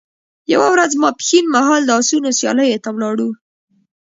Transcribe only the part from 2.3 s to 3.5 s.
سیالیو ته ولاړو.